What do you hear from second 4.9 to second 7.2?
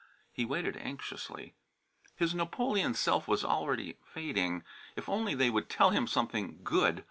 If only they would tell him something "good."